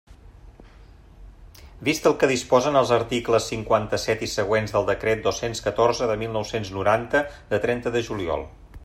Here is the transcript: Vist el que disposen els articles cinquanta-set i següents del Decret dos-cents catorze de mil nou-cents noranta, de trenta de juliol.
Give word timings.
Vist 1.89 2.07
el 2.11 2.15
que 2.23 2.29
disposen 2.31 2.79
els 2.81 2.93
articles 2.97 3.51
cinquanta-set 3.53 4.25
i 4.29 4.31
següents 4.33 4.75
del 4.79 4.89
Decret 4.89 5.23
dos-cents 5.29 5.63
catorze 5.69 6.09
de 6.13 6.17
mil 6.23 6.35
nou-cents 6.39 6.73
noranta, 6.79 7.23
de 7.53 7.65
trenta 7.69 7.97
de 7.99 8.07
juliol. 8.09 8.49